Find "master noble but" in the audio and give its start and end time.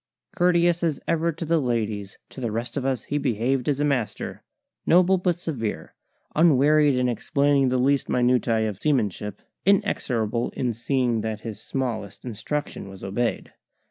3.85-5.37